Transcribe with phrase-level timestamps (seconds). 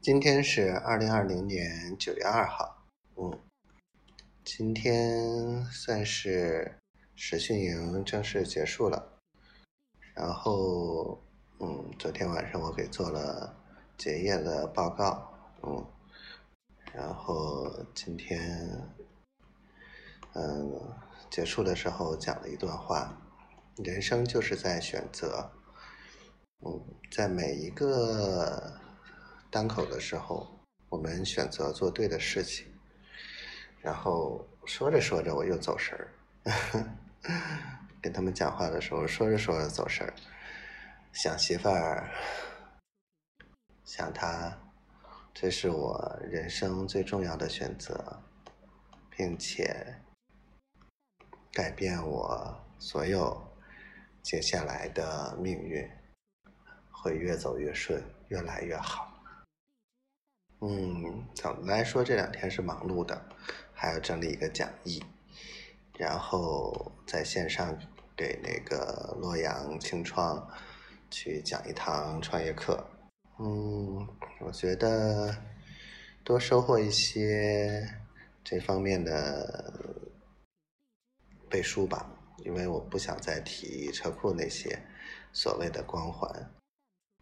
[0.00, 2.84] 今天是二零二零年九月二号，
[3.16, 3.36] 嗯，
[4.44, 6.78] 今天算是
[7.16, 9.18] 实训营正式结束了，
[10.14, 11.20] 然后，
[11.58, 13.56] 嗯，昨天晚上我给做了
[13.98, 15.34] 结业的报告，
[15.64, 15.84] 嗯，
[16.94, 18.80] 然后今天，
[20.34, 20.80] 嗯，
[21.28, 23.20] 结束的时候讲了一段话，
[23.84, 25.50] 人生就是在选择，
[26.64, 26.80] 嗯，
[27.10, 28.80] 在每一个。
[29.50, 30.46] 当口的时候，
[30.88, 32.66] 我们选择做对的事情，
[33.80, 36.08] 然后说着说着我又走神儿，
[38.02, 40.12] 跟他们讲话的时候说着说着走神儿，
[41.12, 42.10] 想媳妇儿，
[43.84, 44.56] 想他，
[45.32, 48.22] 这是我人生最重要的选择，
[49.10, 50.02] 并且
[51.52, 53.42] 改变我所有
[54.22, 55.90] 接下来的命运，
[56.92, 59.17] 会越走越顺，越来越好。
[60.60, 63.28] 嗯，总的来说这两天是忙碌的，
[63.72, 65.00] 还要整理一个讲义，
[65.96, 67.78] 然后在线上
[68.16, 70.50] 给那个洛阳清创
[71.10, 72.84] 去讲一堂创业课。
[73.38, 74.04] 嗯，
[74.40, 75.32] 我觉得
[76.24, 77.88] 多收获一些
[78.42, 79.72] 这方面的
[81.48, 84.76] 背书吧，因为我不想再提车库那些
[85.32, 86.50] 所谓的光环，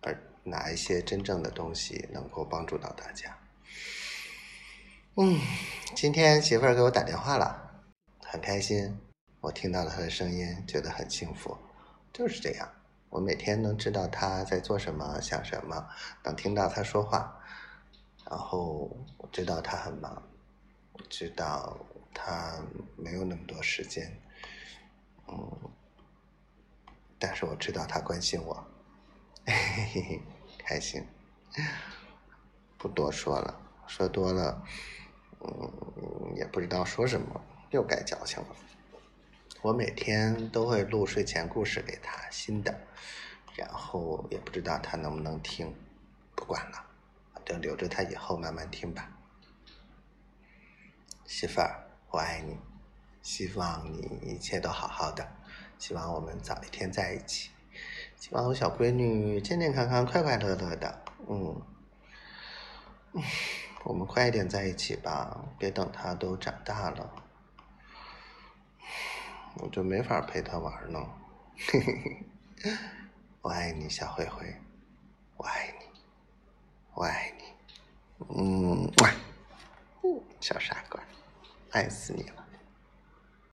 [0.00, 0.18] 而。
[0.46, 3.36] 拿一些真正的东西能够帮助到大家。
[5.16, 5.40] 嗯，
[5.94, 7.82] 今天媳妇儿给我打电话了，
[8.20, 8.98] 很开心。
[9.40, 11.56] 我听到了她的声音，觉得很幸福。
[12.12, 12.70] 就是这样，
[13.08, 15.88] 我每天能知道她在做什么、想什么，
[16.24, 17.38] 能听到她说话。
[18.28, 20.22] 然后我知道她很忙，
[20.92, 21.78] 我知道
[22.12, 22.62] 她
[22.96, 24.20] 没有那么多时间。
[25.28, 25.70] 嗯，
[27.18, 28.66] 但是我知道她关心我。
[29.46, 30.22] 嘿嘿嘿。
[30.58, 31.06] 开心，
[32.76, 34.64] 不多说了，说多了，
[35.38, 38.56] 嗯，也不知道说什么，又该矫情了。
[39.62, 42.76] 我每天都会录睡前故事给他，新的，
[43.54, 45.72] 然后也不知道他能不能听，
[46.34, 46.84] 不管了，
[47.44, 49.08] 就留着他以后慢慢听吧。
[51.26, 52.58] 媳妇儿，我爱你，
[53.22, 55.24] 希望你一切都好好的，
[55.78, 57.50] 希望我们早一天在一起。
[58.18, 61.04] 希望我小闺女健健康康、快快乐乐的。
[61.28, 61.62] 嗯，
[63.84, 67.10] 我们快一点在一起吧，别等她都长大了，
[69.58, 71.08] 我就没法陪她玩了。
[71.56, 72.26] 嘿嘿
[72.62, 72.76] 嘿，
[73.42, 74.56] 我爱你，小灰灰，
[75.36, 76.00] 我爱你，
[76.94, 77.44] 我爱你。
[78.30, 78.90] 嗯，
[80.40, 81.00] 小傻瓜，
[81.70, 82.45] 爱死你了。